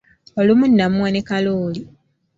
Olumu 0.39 0.65
namuwa 0.67 1.09
ne 1.11 1.21
kalooli. 1.29 1.81